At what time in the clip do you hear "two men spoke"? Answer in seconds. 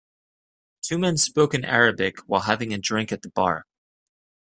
0.81-1.53